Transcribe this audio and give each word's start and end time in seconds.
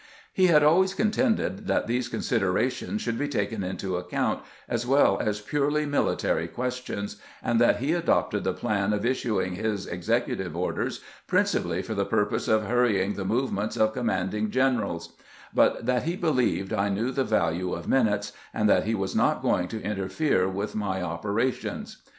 He 0.33 0.47
had 0.47 0.63
always 0.63 0.95
contended 0.95 1.67
that 1.67 1.85
these 1.85 2.07
considerations 2.07 3.03
should 3.03 3.19
be 3.19 3.27
taken 3.27 3.63
into 3.63 3.97
account, 3.97 4.41
as 4.67 4.87
well 4.87 5.19
as 5.19 5.41
purely 5.41 5.85
military 5.85 6.47
ques 6.47 6.77
tions, 6.83 7.17
and 7.43 7.61
that 7.61 7.77
he 7.77 7.93
adopted 7.93 8.43
the 8.43 8.51
plan 8.51 8.93
of 8.93 9.05
issuing 9.05 9.53
his' 9.53 9.85
ex 9.87 10.07
ecutive 10.07 10.55
orders' 10.55 11.01
principally 11.37 11.83
for 11.83 11.93
the 11.93 12.03
purpose 12.03 12.47
of 12.47 12.63
hurrying 12.65 13.13
the 13.13 13.25
movements 13.25 13.77
of 13.77 13.93
commanding 13.93 14.49
generals; 14.49 15.13
but 15.53 15.85
that 15.85 16.01
he 16.01 16.15
believed 16.15 16.73
I 16.73 16.89
knew 16.89 17.11
the 17.11 17.23
value 17.23 17.73
of 17.73 17.87
minutes, 17.87 18.33
and 18.55 18.67
that 18.67 18.85
he 18.85 18.95
was 18.95 19.15
not 19.15 19.43
going 19.43 19.67
to 19.67 19.83
interfere 19.83 20.49
with 20.49 20.73
my 20.73 21.03
operations. 21.03 22.01